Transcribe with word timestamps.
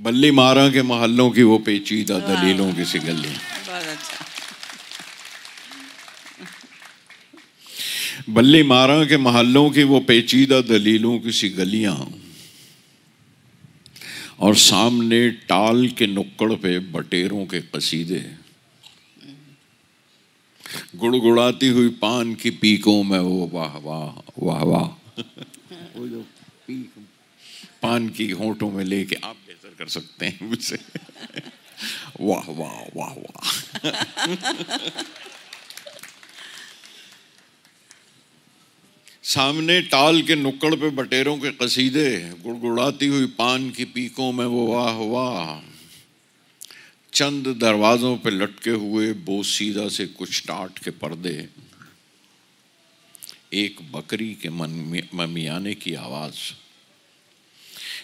बल्ली 0.00 0.30
मारा 0.30 0.68
के 0.70 0.82
मोहल्लों 0.82 1.30
की 1.30 1.42
वो 1.42 1.58
पेचीदा 1.58 2.18
दलीलों 2.18 2.72
की 2.74 2.84
सी 2.84 2.98
गलियाँ 2.98 3.38
बहुत 3.66 3.86
अच्छा। 3.86 4.24
बल्ली 8.28 8.62
मारा 8.62 9.04
के 9.04 9.16
मोहल्लों 9.16 9.70
की 9.70 9.82
वो 9.82 10.00
पेचीदा 10.00 10.60
दलीलों 10.60 11.18
की 11.18 11.32
सी 11.32 11.48
गलियाँ 11.50 11.96
और 14.40 14.54
सामने 14.56 15.28
टाल 15.50 15.88
के 15.98 16.06
नुक्कड़ 16.06 16.52
पे 16.62 16.78
बटेरों 16.94 17.44
के 17.46 17.60
कसीदे। 17.74 18.22
गुड़गुड़ाती 20.96 21.68
हुई 21.68 21.88
पान 22.02 22.34
की 22.34 22.50
पीकों 22.62 23.02
में 23.02 23.18
वो 23.18 23.50
वाह 23.52 23.76
वाह 23.78 24.08
वाह 24.38 24.62
वाह। 24.64 24.88
वो 25.96 26.06
जो 26.08 26.20
पीक 26.66 26.90
पान 27.82 28.08
की 28.08 28.30
होठों 28.30 28.70
में 28.70 28.84
लेके 28.84 29.16
आप 29.24 29.36
कर 29.82 29.88
सकते 29.88 30.26
हैं 30.26 30.48
मुझसे 30.48 30.78
वाह 32.20 32.50
वाह 32.50 32.78
वाह 32.96 33.14
वाह। 33.14 33.46
सामने 39.22 39.80
टाल 39.82 40.22
के 40.22 40.34
नुक्कड़ 40.34 40.74
पे 40.74 40.90
बटेरों 40.90 41.36
के 41.38 41.50
कसीदे, 41.50 42.08
गुड़गुड़ाती 42.42 43.06
हुई 43.06 43.26
पान 43.26 43.70
की 43.70 43.84
पीकों 43.84 44.32
में 44.32 44.46
वो 44.46 44.66
वाह 44.66 45.02
वाह। 45.10 45.60
चंद 47.12 47.48
दरवाजों 47.58 48.16
पे 48.16 48.30
लटके 48.30 48.70
हुए 48.70 49.12
बोसीदा 49.12 49.88
से 49.88 50.06
कुछ 50.06 50.42
टाट 50.42 50.78
के 50.78 50.90
पर्दे। 50.90 51.48
एक 53.52 53.92
बकरी 53.92 54.34
के 54.34 54.50
मन, 54.50 55.02
ममियाने 55.14 55.74
की 55.74 55.94
आवाज़। 55.94 56.38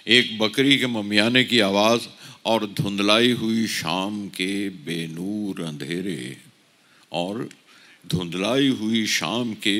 एक 0.08 0.38
बकरी 0.38 0.78
के 0.78 0.86
ममियाने 0.86 1.44
की 1.44 1.60
आवाज़ 1.60 2.06
और 2.46 2.66
धुंधलाई 2.66 3.30
हुई 3.32 3.66
शाम 3.66 4.28
के 4.28 4.68
बेनूर 4.68 5.62
अंधेरे 5.64 6.36
और 7.12 7.48
धुंधलाई 8.06 8.68
हुई 8.68 9.06
शाम 9.06 9.52
के 9.54 9.78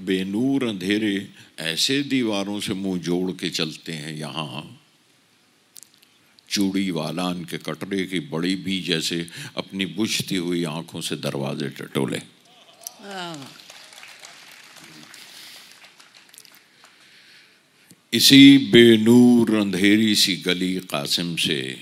बेनूर 0.00 0.68
अंधेरे 0.68 1.16
ऐसे 1.60 2.02
दीवारों 2.02 2.60
से 2.60 2.74
मुँह 2.74 2.98
जोड़ 3.00 3.30
के 3.30 3.50
चलते 3.50 3.92
हैं 3.92 4.12
यहाँ। 4.16 4.78
चूड़ी 6.50 6.90
वालान 6.90 7.44
के 7.44 7.58
कटरे 7.58 8.04
की 8.06 8.20
बड़ी 8.32 8.54
भी 8.56 8.80
जैसे 8.82 9.26
अपनी 9.56 9.86
बुझती 9.96 10.36
हुई 10.36 10.64
आँखों 10.64 11.00
से 11.00 11.16
दरवाजे 11.16 11.68
टटोले। 11.68 12.20
इसी 18.14 18.58
बेनूर 18.72 19.54
अंधेरी 19.54 20.14
सी 20.14 20.36
गली 20.36 20.74
कासिम 20.76 21.36
से 21.36 21.78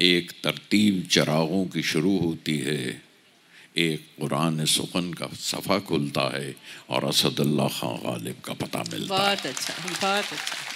एक 0.00 0.30
तरतीब 0.44 1.08
चरागों 1.10 1.64
की 1.66 1.82
शुरू 1.82 2.18
होती 2.18 2.56
है। 2.58 3.02
एक 3.76 4.06
कुरान 4.20 4.64
सुखन 4.64 5.12
का 5.12 5.26
सफ़ा 5.26 5.78
खुलता 5.78 6.22
है 6.36 6.54
और 6.90 7.04
असदुल्ला 7.04 7.68
खां 7.68 7.96
गालिब 7.96 8.40
का 8.44 8.52
पता 8.52 8.84
मिलता 8.92 9.14
है। 9.14 9.20
बहुत 9.20 9.46
अच्छा 9.46 9.74
बहुत 9.84 10.32
अच्छा। 10.32 10.69